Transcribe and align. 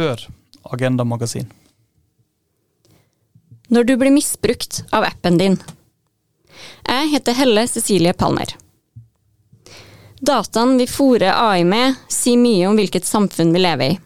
før 0.00 0.28
Agenda 0.62 1.04
Magasin. 1.04 1.50
Når 3.68 3.84
du 3.84 3.96
blir 3.96 4.10
misbrukt 4.10 4.84
av 4.96 5.04
appen 5.04 5.36
din. 5.38 5.58
Jeg 6.88 7.10
heter 7.12 7.36
Helle 7.36 7.66
Cecilie 7.68 8.14
Palmer. 8.16 8.54
Dataen 10.20 10.78
vi 10.80 10.86
fòrer 10.88 11.36
AI 11.36 11.66
med, 11.68 11.98
sier 12.08 12.40
mye 12.40 12.68
om 12.68 12.80
hvilket 12.80 13.08
samfunn 13.08 13.52
vi 13.52 13.60
lever 13.60 13.92
i. 13.92 13.98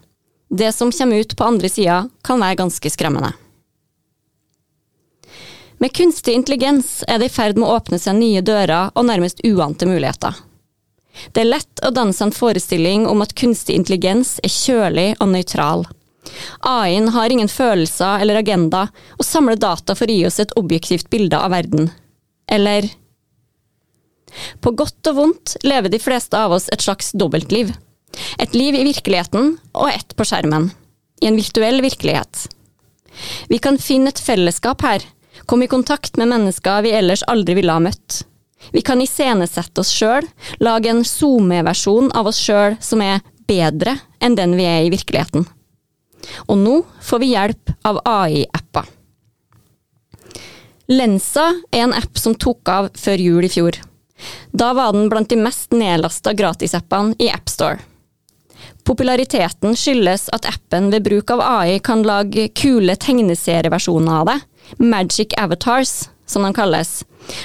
Det 0.50 0.72
som 0.74 0.90
kommer 0.94 1.22
ut 1.22 1.36
på 1.38 1.46
andre 1.46 1.70
sida, 1.70 2.00
kan 2.26 2.42
være 2.42 2.58
ganske 2.62 2.90
skremmende. 2.90 3.30
Med 5.78 5.94
kunstig 5.94 6.34
intelligens 6.34 7.04
er 7.06 7.22
det 7.22 7.30
i 7.30 7.34
ferd 7.36 7.58
med 7.58 7.68
å 7.68 7.78
åpne 7.78 8.02
seg 8.02 8.18
nye 8.18 8.42
dører 8.42 8.90
og 8.94 9.06
nærmest 9.06 9.42
uante 9.46 9.86
muligheter. 9.90 10.34
Det 11.32 11.44
er 11.44 11.50
lett 11.50 11.82
å 11.84 11.92
danse 11.94 12.24
en 12.24 12.34
forestilling 12.34 13.06
om 13.10 13.22
at 13.24 13.34
kunstig 13.38 13.76
intelligens 13.78 14.36
er 14.42 14.52
kjølig 14.52 15.08
og 15.20 15.30
nøytral. 15.34 15.86
AI-en 16.60 17.08
har 17.14 17.30
ingen 17.30 17.50
følelser 17.50 18.22
eller 18.24 18.40
agenda, 18.40 18.88
og 19.18 19.26
samler 19.26 19.60
data 19.60 19.94
for 19.94 20.10
å 20.10 20.16
gi 20.16 20.26
oss 20.26 20.40
et 20.42 20.54
objektivt 20.58 21.10
bilde 21.12 21.38
av 21.38 21.54
verden. 21.54 21.90
Eller 22.50 22.90
På 24.60 24.72
godt 24.74 25.06
og 25.12 25.16
vondt 25.16 25.56
lever 25.62 25.92
de 25.92 26.00
fleste 26.02 26.34
av 26.34 26.52
oss 26.56 26.66
et 26.74 26.82
slags 26.82 27.12
dobbeltliv. 27.14 27.70
Et 28.38 28.54
liv 28.54 28.74
i 28.74 28.86
virkeligheten 28.88 29.54
og 29.72 29.90
ett 29.92 30.16
på 30.16 30.26
skjermen. 30.26 30.72
I 31.22 31.30
en 31.30 31.38
virtuell 31.38 31.78
virkelighet. 31.84 32.48
Vi 33.48 33.60
kan 33.62 33.78
finne 33.78 34.10
et 34.10 34.18
fellesskap 34.18 34.82
her, 34.82 35.04
komme 35.46 35.68
i 35.68 35.70
kontakt 35.70 36.18
med 36.18 36.32
mennesker 36.32 36.82
vi 36.82 36.96
ellers 36.98 37.22
aldri 37.30 37.54
ville 37.60 37.74
ha 37.74 37.82
møtt. 37.82 38.24
Vi 38.72 38.82
kan 38.82 39.02
iscenesette 39.02 39.82
oss 39.82 39.92
sjøl, 39.92 40.26
lage 40.60 40.90
en 40.90 41.04
SoMe-versjon 41.04 42.12
av 42.16 42.30
oss 42.30 42.40
sjøl 42.40 42.78
som 42.80 43.02
er 43.04 43.22
bedre 43.48 43.98
enn 44.24 44.36
den 44.38 44.56
vi 44.56 44.66
er 44.68 44.86
i 44.86 44.92
virkeligheten. 44.94 45.46
Og 46.48 46.58
nå 46.58 46.76
får 47.04 47.20
vi 47.20 47.32
hjelp 47.34 47.74
av 47.84 48.00
AI-apper. 48.08 48.86
Lensa 50.92 51.48
er 51.72 51.86
en 51.86 51.96
app 51.96 52.18
som 52.20 52.36
tok 52.36 52.68
av 52.68 52.90
før 52.98 53.20
jul 53.20 53.46
i 53.46 53.52
fjor. 53.52 53.78
Da 54.52 54.72
var 54.76 54.92
den 54.92 55.08
blant 55.12 55.30
de 55.32 55.38
mest 55.40 55.72
nedlasta 55.72 56.34
gratisappene 56.36 57.16
i 57.18 57.30
AppStore. 57.32 57.80
Populariteten 58.84 59.72
skyldes 59.76 60.28
at 60.36 60.46
appen 60.48 60.90
ved 60.92 61.06
bruk 61.06 61.32
av 61.32 61.40
AI 61.40 61.78
kan 61.84 62.04
lage 62.04 62.50
kule 62.56 62.96
tegneserieversjoner 63.00 64.20
av 64.20 64.28
det, 64.28 64.38
Magic 64.76 65.32
Avatars, 65.40 66.10
som 66.28 66.44
de 66.44 66.52
kalles, 66.56 67.02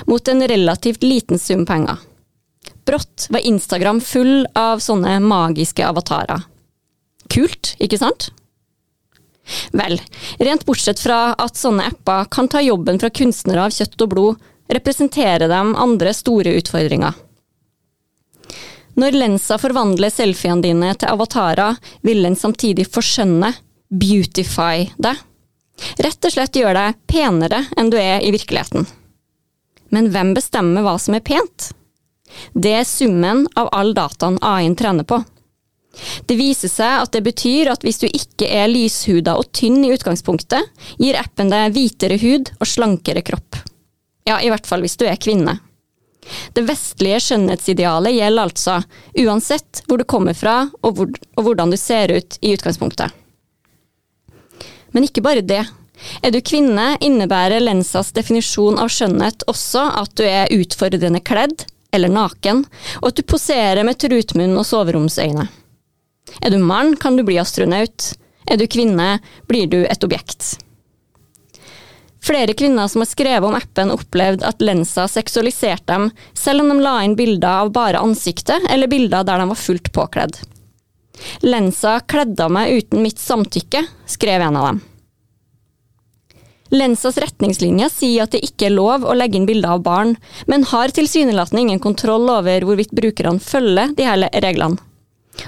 mot 0.08 0.28
en 0.28 0.48
relativt 0.48 1.04
liten 1.04 1.40
sum 1.40 1.66
penger. 1.66 1.98
Brått 2.86 3.28
var 3.30 3.46
Instagram 3.46 4.02
full 4.02 4.48
av 4.58 4.82
sånne 4.82 5.20
magiske 5.22 5.86
avatarer. 5.86 6.42
Kult, 7.30 7.76
ikke 7.78 8.00
sant? 8.02 8.32
Vel, 9.72 10.00
rent 10.38 10.66
bortsett 10.66 11.00
fra 11.02 11.34
at 11.38 11.58
sånne 11.58 11.88
apper 11.92 12.26
kan 12.34 12.50
ta 12.50 12.62
jobben 12.62 13.00
fra 13.02 13.10
kunstnere 13.14 13.66
av 13.66 13.74
kjøtt 13.74 14.06
og 14.06 14.14
blod, 14.14 14.46
representerer 14.70 15.50
de 15.50 15.62
andre 15.86 16.14
store 16.14 16.54
utfordringer. 16.60 17.16
Når 19.00 19.16
lensa 19.16 19.58
forvandler 19.62 20.12
selfiene 20.12 20.66
dine 20.66 20.92
til 21.00 21.14
avatarer, 21.14 21.78
vil 22.06 22.26
den 22.26 22.38
samtidig 22.38 22.90
forskjønne, 22.92 23.54
beautify 23.90 24.90
deg. 25.02 25.18
Rett 26.04 26.26
og 26.28 26.34
slett 26.34 26.58
gjøre 26.60 26.76
deg 26.90 26.98
penere 27.10 27.64
enn 27.80 27.90
du 27.90 27.98
er 27.98 28.20
i 28.26 28.34
virkeligheten. 28.36 28.86
Men 29.90 30.12
hvem 30.14 30.34
bestemmer 30.38 30.86
hva 30.86 30.98
som 31.02 31.18
er 31.18 31.26
pent? 31.26 31.72
Det 32.54 32.74
er 32.82 32.88
summen 32.88 33.48
av 33.58 33.72
all 33.74 33.94
dataen 33.98 34.38
AI-en 34.46 34.78
trener 34.78 35.08
på. 35.08 35.22
Det 36.26 36.36
viser 36.38 36.70
seg 36.72 37.04
at 37.04 37.14
det 37.16 37.24
betyr 37.26 37.72
at 37.74 37.84
hvis 37.84 38.00
du 38.04 38.08
ikke 38.08 38.48
er 38.48 38.70
lyshuda 38.70 39.36
og 39.40 39.50
tynn 39.56 39.82
i 39.84 39.92
utgangspunktet, 39.96 40.70
gir 41.02 41.18
appen 41.20 41.50
deg 41.52 41.74
hvitere 41.76 42.20
hud 42.22 42.54
og 42.60 42.70
slankere 42.70 43.26
kropp. 43.26 43.58
Ja, 44.30 44.38
i 44.38 44.52
hvert 44.52 44.70
fall 44.70 44.86
hvis 44.86 44.98
du 45.00 45.08
er 45.10 45.20
kvinne. 45.20 45.58
Det 46.54 46.62
vestlige 46.68 47.20
skjønnhetsidealet 47.26 48.14
gjelder 48.14 48.46
altså, 48.46 48.76
uansett 49.18 49.82
hvor 49.88 49.98
du 49.98 50.06
kommer 50.06 50.38
fra 50.38 50.62
og, 50.84 50.92
hvor, 51.00 51.10
og 51.10 51.48
hvordan 51.48 51.74
du 51.74 51.78
ser 51.80 52.14
ut 52.14 52.38
i 52.46 52.54
utgangspunktet. 52.54 53.16
Men 54.94 55.06
ikke 55.06 55.24
bare 55.26 55.46
det. 55.46 55.64
Er 56.24 56.32
du 56.32 56.40
kvinne, 56.46 56.94
innebærer 57.04 57.64
Lensas 57.64 58.14
definisjon 58.16 58.80
av 58.80 58.92
skjønnhet 58.94 59.46
også 59.52 59.84
at 60.02 60.16
du 60.20 60.24
er 60.28 60.52
utfordrende 60.56 61.22
kledd, 61.26 61.66
eller 61.96 62.12
naken, 62.14 62.64
og 63.02 63.12
at 63.12 63.20
du 63.20 63.26
poserer 63.28 63.84
med 63.88 64.00
trutmunn 64.02 64.58
og 64.60 64.68
soveromsøyne. 64.70 65.48
Er 66.40 66.54
du 66.54 66.60
mann, 66.62 66.96
kan 66.96 67.18
du 67.18 67.26
bli 67.26 67.40
astronaut. 67.42 68.14
Er 68.50 68.58
du 68.58 68.68
kvinne, 68.70 69.18
blir 69.50 69.70
du 69.70 69.82
et 69.84 70.04
objekt. 70.06 70.58
Flere 72.24 72.54
kvinner 72.54 72.88
som 72.92 73.02
har 73.02 73.10
skrevet 73.10 73.48
om 73.48 73.56
appen, 73.56 73.92
opplevde 73.96 74.46
at 74.48 74.62
Lensa 74.62 75.08
seksualiserte 75.10 75.88
dem, 75.94 76.10
selv 76.38 76.66
om 76.66 76.74
de 76.74 76.84
la 76.84 77.00
inn 77.06 77.16
bilder 77.18 77.64
av 77.64 77.74
bare 77.76 78.02
ansiktet, 78.04 78.68
eller 78.70 78.92
bilder 78.92 79.26
der 79.26 79.42
de 79.42 79.50
var 79.50 79.60
fullt 79.60 79.92
påkledd. 79.96 80.40
Lensa 81.44 82.00
kledde 82.08 82.48
meg 82.52 82.76
uten 82.76 83.04
mitt 83.04 83.20
samtykke, 83.20 83.86
skrev 84.08 84.46
en 84.46 84.60
av 84.60 84.70
dem. 84.70 84.82
Lensas 86.70 87.18
retningslinjer 87.18 87.90
sier 87.90 88.26
at 88.26 88.36
det 88.36 88.44
ikke 88.46 88.68
er 88.68 88.76
lov 88.76 89.06
å 89.08 89.16
legge 89.18 89.40
inn 89.40 89.48
bilder 89.50 89.78
av 89.78 89.86
barn, 89.86 90.14
men 90.46 90.68
har 90.70 90.94
tilsynelatende 90.94 91.64
ingen 91.66 91.82
kontroll 91.82 92.30
over 92.30 92.66
hvorvidt 92.68 92.94
brukerne 92.96 93.42
følger 93.42 93.96
de 93.98 94.06
her 94.06 94.28
reglene. 94.44 94.78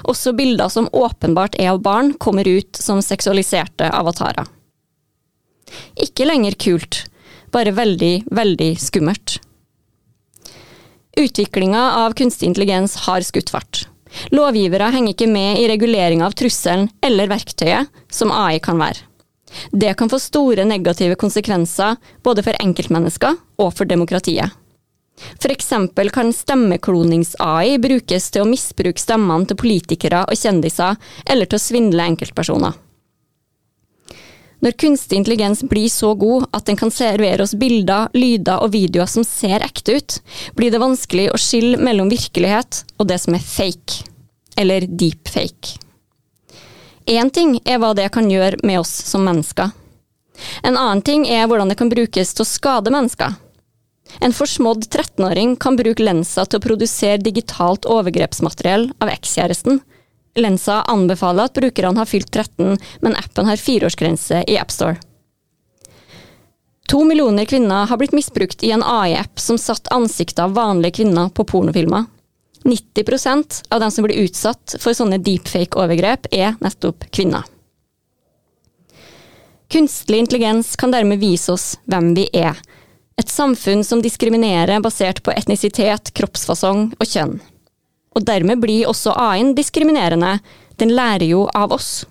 Også 0.08 0.32
bilder 0.34 0.70
som 0.72 0.88
åpenbart 0.92 1.58
er 1.60 1.74
av 1.74 1.82
barn, 1.84 2.14
kommer 2.14 2.48
ut 2.48 2.78
som 2.80 3.02
seksualiserte 3.04 3.90
avatarer. 3.92 4.48
Ikke 6.00 6.26
lenger 6.26 6.56
kult, 6.58 7.04
bare 7.52 7.74
veldig, 7.76 8.14
veldig 8.32 8.72
skummelt. 8.80 9.38
Utviklinga 11.20 11.82
av 12.00 12.16
kunstig 12.16 12.48
intelligens 12.48 12.96
har 13.04 13.24
skutt 13.26 13.52
fart. 13.52 13.84
Lovgivere 14.32 14.90
henger 14.92 15.14
ikke 15.14 15.28
med 15.28 15.60
i 15.60 15.68
reguleringa 15.68 16.26
av 16.26 16.36
trusselen 16.36 16.88
eller 17.04 17.30
verktøyet 17.30 17.92
som 18.12 18.32
AI 18.32 18.58
kan 18.64 18.80
være. 18.80 19.04
Det 19.72 19.94
kan 19.98 20.10
få 20.12 20.20
store 20.22 20.66
negative 20.68 21.18
konsekvenser 21.20 21.98
både 22.24 22.44
for 22.46 22.58
enkeltmennesker 22.62 23.38
og 23.62 23.72
for 23.76 23.88
demokratiet. 23.88 24.58
Eksempel 25.52 26.10
kan 26.10 26.32
stemmeklonings-AI 26.32 27.76
brukes 27.78 28.30
til 28.32 28.42
å 28.42 28.48
misbruke 28.48 29.00
stemmene 29.00 29.46
til 29.46 29.58
politikere 29.60 30.24
og 30.24 30.38
kjendiser, 30.38 30.96
eller 31.26 31.46
til 31.46 31.60
å 31.60 31.62
svindle 31.62 32.06
enkeltpersoner. 32.12 32.72
Når 34.62 34.76
kunstig 34.78 35.18
intelligens 35.18 35.64
blir 35.66 35.90
så 35.90 36.12
god 36.14 36.46
at 36.54 36.68
den 36.68 36.78
kan 36.78 36.92
servere 36.94 37.42
oss 37.42 37.56
bilder, 37.58 38.12
lyder 38.14 38.62
og 38.62 38.70
videoer 38.76 39.10
som 39.10 39.26
ser 39.26 39.64
ekte 39.66 39.98
ut, 39.98 40.18
blir 40.54 40.70
det 40.70 40.82
vanskelig 40.82 41.32
å 41.32 41.40
skille 41.40 41.80
mellom 41.82 42.10
virkelighet 42.12 42.84
og 42.96 43.08
det 43.10 43.18
som 43.24 43.34
er 43.34 43.42
fake, 43.42 44.04
eller 44.56 44.86
deepfake. 44.86 45.80
Én 47.06 47.30
ting 47.30 47.56
er 47.64 47.80
hva 47.82 47.92
det 47.98 48.08
kan 48.14 48.30
gjøre 48.30 48.60
med 48.62 48.80
oss 48.80 48.92
som 49.08 49.24
mennesker. 49.26 49.72
En 50.62 50.76
annen 50.76 51.02
ting 51.02 51.26
er 51.28 51.46
hvordan 51.46 51.70
det 51.70 51.78
kan 51.80 51.90
brukes 51.90 52.34
til 52.34 52.44
å 52.44 52.48
skade 52.48 52.92
mennesker. 52.94 53.34
En 54.20 54.34
forsmådd 54.36 54.86
13-åring 54.88 55.56
kan 55.56 55.76
bruke 55.78 56.04
lensa 56.04 56.44
til 56.44 56.60
å 56.60 56.64
produsere 56.66 57.22
digitalt 57.22 57.88
overgrepsmateriell 57.88 58.90
av 59.00 59.12
ekskjæresten. 59.12 59.80
Lensa 60.38 60.82
anbefaler 60.88 61.48
at 61.48 61.56
brukerne 61.56 62.00
har 62.00 62.08
fylt 62.08 62.30
13, 62.32 62.78
men 63.00 63.16
appen 63.16 63.48
har 63.48 63.60
fireårsgrense 63.60 64.44
i 64.48 64.58
AppStore. 64.60 65.00
To 66.92 67.04
millioner 67.08 67.48
kvinner 67.48 67.86
har 67.88 67.96
blitt 67.96 68.12
misbrukt 68.12 68.64
i 68.66 68.72
en 68.74 68.82
AI-app 68.84 69.40
som 69.40 69.58
satt 69.58 69.88
ansiktet 69.94 70.42
av 70.44 70.56
vanlige 70.58 71.00
kvinner 71.00 71.30
på 71.32 71.46
pornofilmer. 71.48 72.04
90% 72.64 73.62
av 73.70 73.80
dem 73.80 73.90
som 73.90 74.06
blir 74.06 74.24
utsatt 74.24 74.76
for 74.80 74.96
sånne 74.96 75.18
deepfake-overgrep, 75.22 76.28
er 76.32 76.56
nettopp 76.62 77.08
kvinner. 77.10 77.46
Kunstig 79.72 80.18
intelligens 80.18 80.76
kan 80.76 80.92
dermed 80.92 81.18
vise 81.22 81.52
oss 81.54 81.78
hvem 81.88 82.12
vi 82.14 82.26
er. 82.36 82.58
Et 83.16 83.28
samfunn 83.28 83.84
som 83.84 84.02
diskriminerer 84.04 84.82
basert 84.84 85.22
på 85.24 85.32
etnisitet, 85.32 86.12
kroppsfasong 86.12 86.90
og 86.98 87.08
kjønn. 87.08 87.38
Og 88.12 88.26
dermed 88.28 88.60
blir 88.60 88.88
også 88.90 89.14
AI-en 89.16 89.54
diskriminerende. 89.56 90.38
Den 90.76 90.92
lærer 90.92 91.24
jo 91.30 91.46
av 91.56 91.72
oss. 91.72 92.04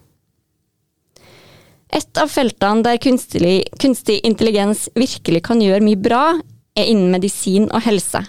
Et 1.94 2.18
av 2.18 2.31
feltene 2.31 2.81
der 2.86 2.97
kunstig, 3.04 3.68
kunstig 3.77 4.21
intelligens 4.25 4.88
virkelig 4.95 5.44
kan 5.45 5.62
gjøre 5.62 5.83
mye 5.86 6.00
bra, 6.00 6.24
er 6.74 6.88
innen 6.88 7.12
medisin 7.13 7.68
og 7.69 7.83
helse. 7.86 8.24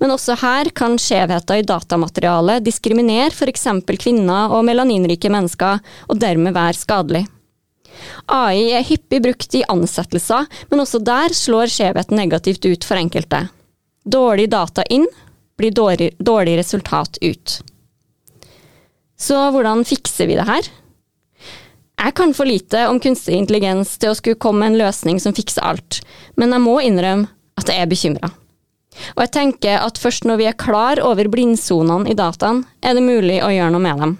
Men 0.00 0.12
også 0.12 0.36
her 0.40 0.70
kan 0.76 0.96
skjevheter 1.00 1.60
i 1.60 1.66
datamaterialet 1.66 2.64
diskriminere 2.66 3.30
f.eks. 3.30 3.66
kvinner 4.02 4.54
og 4.54 4.64
melaninrike 4.66 5.30
mennesker, 5.32 5.80
og 6.08 6.20
dermed 6.20 6.56
være 6.56 6.78
skadelig. 6.78 7.24
AI 8.30 8.70
er 8.76 8.86
hyppig 8.86 9.20
brukt 9.22 9.54
i 9.58 9.64
ansettelser, 9.68 10.46
men 10.70 10.82
også 10.82 11.00
der 11.04 11.34
slår 11.36 11.72
skjevheten 11.72 12.18
negativt 12.18 12.64
ut 12.66 12.86
for 12.86 13.00
enkelte. 13.00 13.46
Dårlig 14.04 14.48
data 14.50 14.84
inn 14.88 15.06
blir 15.60 15.74
dårlig, 15.76 16.14
dårlig 16.18 16.56
resultat 16.60 17.18
ut. 17.20 17.60
Så 19.20 19.36
hvordan 19.52 19.84
fikser 19.84 20.30
vi 20.30 20.38
det 20.38 20.48
her? 20.48 20.70
Jeg 22.00 22.14
kan 22.16 22.32
for 22.32 22.48
lite 22.48 22.86
om 22.88 23.00
kunstig 23.02 23.36
intelligens 23.36 23.98
til 24.00 24.14
å 24.14 24.16
skulle 24.16 24.40
komme 24.40 24.64
med 24.64 24.72
en 24.72 24.86
løsning 24.86 25.20
som 25.20 25.36
fikser 25.36 25.66
alt, 25.66 26.00
men 26.40 26.54
jeg 26.56 26.64
må 26.64 26.78
innrømme 26.80 27.28
at 27.60 27.68
jeg 27.68 27.82
er 27.82 27.90
bekymra. 27.90 28.30
Og 29.16 29.22
jeg 29.24 29.32
tenker 29.36 29.84
at 29.84 30.00
først 30.00 30.26
når 30.28 30.40
vi 30.40 30.48
er 30.50 30.58
klar 30.58 31.00
over 31.04 31.30
blindsonene 31.32 32.10
i 32.10 32.16
dataen, 32.18 32.64
er 32.82 32.96
det 32.96 33.04
mulig 33.04 33.40
å 33.44 33.52
gjøre 33.52 33.74
noe 33.74 33.84
med 33.84 34.04
dem. 34.04 34.18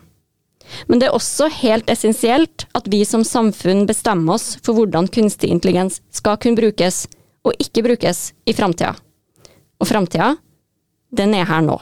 Men 0.87 1.01
det 1.01 1.09
er 1.09 1.17
også 1.17 1.49
helt 1.61 1.91
essensielt 1.91 2.67
at 2.79 2.87
vi 2.93 3.03
som 3.09 3.25
samfunn 3.27 3.87
bestemmer 3.89 4.37
oss 4.37 4.55
for 4.63 4.79
hvordan 4.79 5.11
kunstig 5.11 5.51
intelligens 5.51 5.99
skal 6.15 6.39
kunne 6.39 6.61
brukes, 6.61 7.07
og 7.43 7.57
ikke 7.59 7.85
brukes, 7.89 8.31
i 8.47 8.55
framtida. 8.55 8.93
Og 9.81 9.89
framtida, 9.89 10.35
den 11.11 11.35
er 11.35 11.49
her 11.49 11.65
nå. 11.65 11.79